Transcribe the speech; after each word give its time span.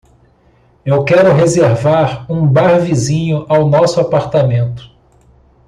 Eu 0.83 1.05
quero 1.05 1.31
reservar 1.31 2.25
um 2.27 2.43
bar 2.47 2.79
vizinho 2.79 3.45
ao 3.47 3.69
nosso 3.69 3.99
apartamento. 4.01 4.89